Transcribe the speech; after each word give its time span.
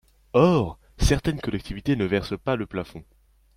Or, 0.33 0.79
certaines 0.97 1.39
collectivités 1.41 1.95
ne 1.95 2.05
versent 2.05 2.35
pas 2.35 2.55
le 2.55 2.65
plafond. 2.65 3.03